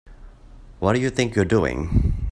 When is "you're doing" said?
1.35-2.27